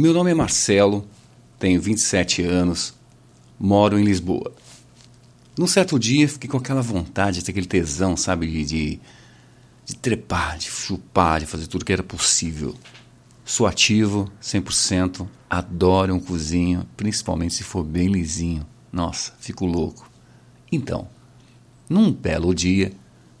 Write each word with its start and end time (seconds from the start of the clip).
Meu 0.00 0.12
nome 0.12 0.30
é 0.30 0.34
Marcelo, 0.34 1.04
tenho 1.58 1.80
27 1.80 2.44
anos, 2.44 2.94
moro 3.58 3.98
em 3.98 4.04
Lisboa. 4.04 4.52
Num 5.58 5.66
certo 5.66 5.98
dia 5.98 6.28
fiquei 6.28 6.48
com 6.48 6.56
aquela 6.56 6.80
vontade, 6.80 7.40
aquele 7.40 7.66
tesão, 7.66 8.16
sabe, 8.16 8.46
de, 8.64 9.00
de, 9.84 9.96
trepar, 9.96 10.56
de 10.56 10.70
chupar, 10.70 11.40
de 11.40 11.46
fazer 11.46 11.66
tudo 11.66 11.84
que 11.84 11.92
era 11.92 12.04
possível. 12.04 12.76
Sou 13.44 13.66
ativo, 13.66 14.30
100%, 14.40 15.26
adoro 15.50 16.14
um 16.14 16.20
cozinho, 16.20 16.86
principalmente 16.96 17.54
se 17.54 17.64
for 17.64 17.82
bem 17.82 18.06
lisinho. 18.06 18.64
Nossa, 18.92 19.32
fico 19.40 19.66
louco. 19.66 20.08
Então, 20.70 21.08
num 21.90 22.12
belo 22.12 22.54
dia, 22.54 22.92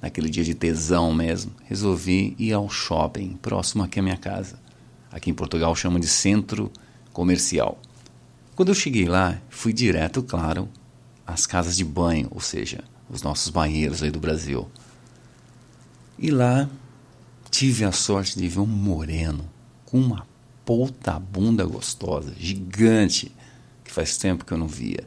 naquele 0.02 0.28
dia 0.28 0.42
de 0.42 0.56
tesão 0.56 1.14
mesmo, 1.14 1.52
resolvi 1.66 2.34
ir 2.36 2.52
ao 2.52 2.68
shopping 2.68 3.38
próximo 3.40 3.84
aqui 3.84 4.00
à 4.00 4.02
minha 4.02 4.16
casa. 4.16 4.58
Aqui 5.10 5.30
em 5.30 5.34
Portugal 5.34 5.74
chamam 5.74 5.98
de 5.98 6.08
centro 6.08 6.70
comercial. 7.12 7.80
Quando 8.54 8.70
eu 8.70 8.74
cheguei 8.74 9.06
lá, 9.06 9.40
fui 9.48 9.72
direto, 9.72 10.22
claro, 10.22 10.68
às 11.26 11.46
casas 11.46 11.76
de 11.76 11.84
banho, 11.84 12.28
ou 12.30 12.40
seja, 12.40 12.82
os 13.08 13.22
nossos 13.22 13.50
banheiros 13.50 14.02
aí 14.02 14.10
do 14.10 14.20
Brasil. 14.20 14.68
E 16.18 16.30
lá 16.30 16.68
tive 17.50 17.84
a 17.84 17.92
sorte 17.92 18.38
de 18.38 18.48
ver 18.48 18.60
um 18.60 18.66
moreno 18.66 19.48
com 19.86 19.98
uma 19.98 20.26
puta 20.64 21.18
bunda 21.18 21.64
gostosa, 21.64 22.34
gigante, 22.36 23.34
que 23.82 23.92
faz 23.92 24.18
tempo 24.18 24.44
que 24.44 24.52
eu 24.52 24.58
não 24.58 24.68
via. 24.68 25.04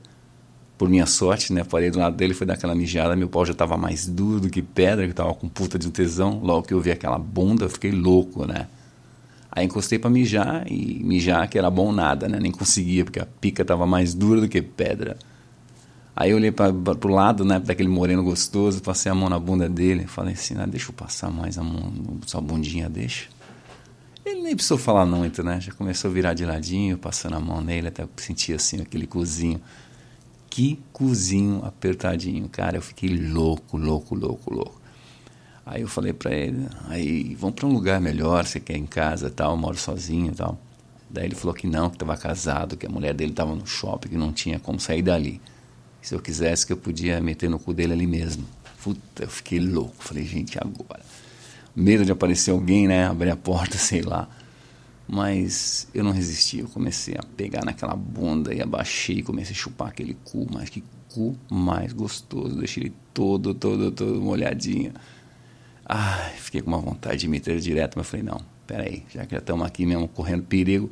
Por 0.77 0.89
minha 0.89 1.05
sorte, 1.05 1.53
né, 1.53 1.63
parei 1.63 1.91
do 1.91 1.99
lado 1.99 2.15
dele, 2.15 2.33
foi 2.33 2.47
dar 2.47 2.55
aquela 2.55 2.73
mijada, 2.73 3.15
meu 3.15 3.29
pau 3.29 3.45
já 3.45 3.51
estava 3.51 3.77
mais 3.77 4.07
duro 4.07 4.39
do 4.39 4.49
que 4.49 4.63
pedra, 4.63 5.05
que 5.05 5.11
estava 5.11 5.33
com 5.35 5.47
puta 5.47 5.77
de 5.77 5.87
um 5.87 5.91
tesão. 5.91 6.39
Logo 6.39 6.65
que 6.65 6.73
eu 6.73 6.81
vi 6.81 6.89
aquela 6.89 7.19
bunda, 7.19 7.65
eu 7.65 7.69
fiquei 7.69 7.91
louco, 7.91 8.47
né? 8.47 8.67
Aí 9.51 9.65
encostei 9.65 9.99
para 9.99 10.09
mijar 10.09 10.65
e 10.71 11.03
mijar 11.03 11.49
que 11.49 11.57
era 11.57 11.69
bom 11.69 11.91
nada, 11.91 12.27
né? 12.29 12.39
Nem 12.39 12.51
conseguia 12.51 13.03
porque 13.03 13.19
a 13.19 13.25
pica 13.25 13.63
estava 13.63 13.85
mais 13.85 14.13
dura 14.13 14.39
do 14.39 14.47
que 14.47 14.61
pedra. 14.61 15.17
Aí 16.15 16.31
eu 16.31 16.37
olhei 16.37 16.51
para 16.51 16.71
o 16.71 17.07
lado, 17.07 17.43
né, 17.45 17.59
daquele 17.59 17.87
moreno 17.87 18.23
gostoso, 18.23 18.81
passei 18.81 19.11
a 19.11 19.15
mão 19.15 19.29
na 19.29 19.39
bunda 19.39 19.67
dele, 19.69 20.05
falei 20.05 20.33
assim, 20.33 20.55
ah, 20.57 20.65
deixa 20.65 20.89
eu 20.89 20.93
passar 20.93 21.31
mais 21.31 21.57
a 21.57 21.63
mão, 21.63 21.91
sua 22.27 22.41
bundinha 22.41 22.89
deixa. 22.89 23.27
Ele 24.25 24.41
nem 24.41 24.55
precisou 24.55 24.77
falar 24.77 25.05
muito, 25.05 25.41
né? 25.41 25.59
Já 25.59 25.71
começou 25.71 26.11
a 26.11 26.13
virar 26.13 26.33
de 26.33 26.45
ladinho, 26.45 26.97
passando 26.97 27.35
a 27.35 27.39
mão 27.39 27.61
nele, 27.61 27.87
até 27.87 28.07
sentia 28.17 28.57
assim 28.57 28.81
aquele 28.81 29.07
cozinho. 29.07 29.59
Que 30.49 30.79
cozinho 30.91 31.61
apertadinho, 31.63 32.47
cara, 32.49 32.77
eu 32.77 32.81
fiquei 32.81 33.09
louco, 33.09 33.77
louco, 33.77 34.13
louco, 34.13 34.53
louco. 34.53 34.80
Aí 35.65 35.81
eu 35.81 35.87
falei 35.87 36.11
para 36.11 36.33
ele, 36.33 36.67
aí 36.87 37.35
vamos 37.35 37.55
para 37.55 37.67
um 37.67 37.73
lugar 37.73 38.01
melhor, 38.01 38.45
você 38.45 38.59
quer 38.59 38.77
em 38.77 38.85
casa 38.85 39.29
tal, 39.29 39.55
moro 39.55 39.77
sozinho 39.77 40.33
tal. 40.33 40.59
Daí 41.09 41.25
ele 41.25 41.35
falou 41.35 41.53
que 41.53 41.67
não, 41.67 41.89
que 41.89 41.97
estava 41.97 42.15
casado, 42.17 42.77
que 42.77 42.85
a 42.85 42.89
mulher 42.89 43.13
dele 43.13 43.31
estava 43.31 43.53
no 43.53 43.67
shopping, 43.67 44.09
que 44.09 44.17
não 44.17 44.31
tinha 44.31 44.59
como 44.59 44.79
sair 44.79 45.01
dali. 45.01 45.41
Se 46.01 46.15
eu 46.15 46.19
quisesse, 46.19 46.65
que 46.65 46.73
eu 46.73 46.77
podia 46.77 47.21
meter 47.21 47.49
no 47.49 47.59
cu 47.59 47.73
dele 47.73 47.93
ali 47.93 48.07
mesmo. 48.07 48.45
Puta, 48.83 49.23
eu 49.23 49.29
fiquei 49.29 49.59
louco. 49.59 49.95
Falei, 49.99 50.25
gente, 50.25 50.57
agora? 50.57 51.01
Medo 51.75 52.03
de 52.03 52.11
aparecer 52.11 52.51
alguém, 52.51 52.87
né? 52.87 53.05
Abrir 53.05 53.29
a 53.29 53.35
porta, 53.35 53.77
sei 53.77 54.01
lá. 54.01 54.27
Mas 55.07 55.87
eu 55.93 56.03
não 56.03 56.11
resisti. 56.11 56.59
Eu 56.59 56.69
comecei 56.69 57.15
a 57.15 57.23
pegar 57.37 57.63
naquela 57.63 57.95
bunda 57.95 58.53
e 58.53 58.61
abaixei 58.61 59.21
comecei 59.21 59.53
a 59.53 59.57
chupar 59.57 59.89
aquele 59.89 60.17
cu. 60.23 60.47
Mas 60.51 60.69
que 60.69 60.83
cu 61.09 61.37
mais 61.51 61.93
gostoso. 61.93 62.55
Deixei 62.55 62.83
ele 62.83 62.93
todo, 63.13 63.53
todo, 63.53 63.91
todo 63.91 64.21
molhadinho. 64.21 64.93
Ai, 65.93 66.31
fiquei 66.37 66.61
com 66.61 66.69
uma 66.69 66.77
vontade 66.77 67.17
de 67.17 67.27
meter 67.27 67.59
direto, 67.59 67.97
mas 67.97 68.07
falei, 68.07 68.25
não, 68.25 68.39
peraí, 68.65 69.03
já 69.13 69.25
que 69.25 69.33
já 69.33 69.39
estamos 69.39 69.67
aqui 69.67 69.85
mesmo 69.85 70.07
correndo 70.07 70.43
perigo, 70.43 70.89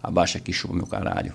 abaixa 0.00 0.38
aqui 0.38 0.52
chupa 0.52 0.72
meu 0.72 0.86
caralho. 0.86 1.34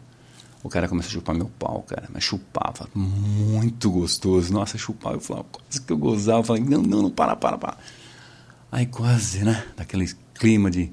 O 0.64 0.70
cara 0.70 0.88
começou 0.88 1.10
a 1.10 1.12
chupar 1.12 1.36
meu 1.36 1.52
pau, 1.60 1.84
cara, 1.86 2.08
mas 2.14 2.24
chupava 2.24 2.88
muito 2.96 3.92
gostoso. 3.92 4.54
Nossa, 4.54 4.78
chupava, 4.78 5.18
eu 5.18 5.20
falava, 5.20 5.46
quase 5.52 5.82
que 5.82 5.92
eu 5.92 5.98
gozava, 5.98 6.40
eu 6.40 6.44
falei, 6.46 6.64
não, 6.64 6.82
não, 6.82 7.02
não, 7.02 7.12
para, 7.12 7.36
para, 7.36 7.58
para. 7.58 7.78
Aí 8.72 8.86
quase, 8.86 9.44
né, 9.44 9.62
daquele 9.76 10.10
clima 10.34 10.72
de, 10.72 10.90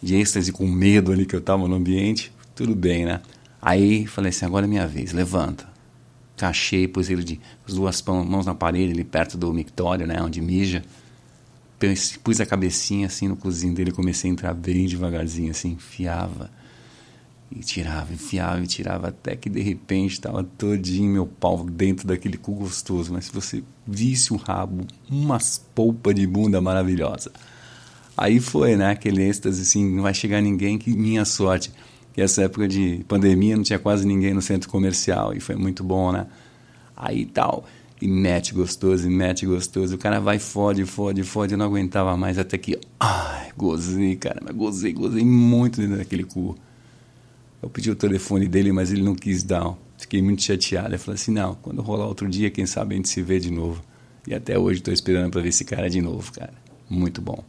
de 0.00 0.14
êxtase 0.14 0.52
com 0.52 0.64
medo 0.64 1.10
ali 1.10 1.26
que 1.26 1.34
eu 1.34 1.40
tava 1.40 1.66
no 1.66 1.74
ambiente, 1.74 2.30
tudo 2.54 2.72
bem, 2.72 3.04
né. 3.04 3.20
Aí 3.60 4.06
falei 4.06 4.28
assim, 4.28 4.46
agora 4.46 4.64
é 4.64 4.68
minha 4.68 4.86
vez, 4.86 5.10
levanta. 5.10 5.66
Cachei, 6.36 6.86
pus 6.86 7.10
ele 7.10 7.24
de 7.24 7.40
as 7.66 7.74
duas 7.74 8.00
mãos 8.02 8.46
na 8.46 8.54
parede, 8.54 8.92
ali 8.92 9.02
perto 9.02 9.36
do 9.36 9.52
mictório, 9.52 10.06
né, 10.06 10.22
onde 10.22 10.40
mija 10.40 10.84
pus 12.22 12.40
a 12.40 12.46
cabecinha 12.46 13.06
assim 13.06 13.28
no 13.28 13.36
cozinho 13.36 13.74
dele, 13.74 13.92
comecei 13.92 14.30
a 14.30 14.32
entrar 14.32 14.54
bem 14.54 14.86
devagarzinho, 14.86 15.50
assim, 15.50 15.72
enfiava 15.72 16.50
e 17.50 17.60
tirava, 17.60 18.12
enfiava 18.12 18.62
e 18.62 18.66
tirava, 18.66 19.08
até 19.08 19.34
que 19.34 19.48
de 19.48 19.60
repente 19.60 20.12
estava 20.12 20.44
todinho 20.44 21.10
meu 21.10 21.26
pau 21.26 21.64
dentro 21.64 22.06
daquele 22.06 22.36
cu 22.36 22.52
gostoso. 22.52 23.12
Mas 23.12 23.26
se 23.26 23.32
você 23.32 23.62
visse 23.86 24.32
o 24.32 24.36
rabo, 24.36 24.86
umas 25.10 25.58
polpas 25.74 26.14
de 26.14 26.26
bunda 26.26 26.60
maravilhosa. 26.60 27.32
Aí 28.16 28.38
foi, 28.40 28.76
né? 28.76 28.90
Aquele 28.90 29.22
êxtase 29.22 29.62
assim, 29.62 29.88
não 29.94 30.02
vai 30.02 30.12
chegar 30.12 30.42
ninguém, 30.42 30.76
que 30.76 30.90
minha 30.90 31.24
sorte. 31.24 31.72
Que 32.12 32.20
essa 32.20 32.42
época 32.42 32.68
de 32.68 33.04
pandemia 33.08 33.56
não 33.56 33.62
tinha 33.62 33.78
quase 33.78 34.06
ninguém 34.06 34.34
no 34.34 34.42
centro 34.42 34.68
comercial 34.68 35.32
e 35.32 35.40
foi 35.40 35.54
muito 35.54 35.82
bom, 35.82 36.12
né? 36.12 36.26
Aí 36.96 37.24
tal 37.24 37.64
e 38.00 38.06
mete 38.06 38.54
gostoso, 38.54 39.06
e 39.06 39.10
mete 39.10 39.44
gostoso. 39.44 39.94
O 39.94 39.98
cara 39.98 40.20
vai, 40.20 40.38
fode, 40.38 40.84
fode, 40.84 41.22
fode. 41.22 41.52
Eu 41.52 41.58
não 41.58 41.66
aguentava 41.66 42.16
mais 42.16 42.38
até 42.38 42.56
que, 42.56 42.78
ai, 42.98 43.50
gozei, 43.56 44.16
cara, 44.16 44.40
mas 44.44 44.54
gozei, 44.54 44.92
gozei 44.92 45.24
muito 45.24 45.80
dentro 45.80 45.96
daquele 45.96 46.24
cu. 46.24 46.56
Eu 47.60 47.68
pedi 47.68 47.90
o 47.90 47.96
telefone 47.96 48.46
dele, 48.46 48.72
mas 48.72 48.92
ele 48.92 49.02
não 49.02 49.14
quis 49.14 49.42
dar. 49.42 49.74
Fiquei 49.98 50.22
muito 50.22 50.42
chateado. 50.42 50.94
Eu 50.94 50.98
falei 50.98 51.16
assim: 51.16 51.32
não, 51.32 51.56
quando 51.56 51.82
rolar 51.82 52.06
outro 52.06 52.28
dia, 52.28 52.50
quem 52.50 52.66
sabe 52.66 52.94
a 52.94 52.96
gente 52.96 53.08
se 53.08 53.20
vê 53.20 53.40
de 53.40 53.50
novo. 53.50 53.82
E 54.26 54.34
até 54.34 54.58
hoje 54.58 54.78
estou 54.78 54.94
esperando 54.94 55.30
para 55.30 55.40
ver 55.40 55.48
esse 55.48 55.64
cara 55.64 55.90
de 55.90 56.00
novo, 56.00 56.32
cara. 56.32 56.52
Muito 56.88 57.20
bom. 57.20 57.42